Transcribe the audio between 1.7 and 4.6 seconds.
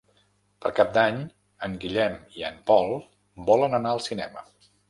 Guillem i en Pol volen anar al cinema.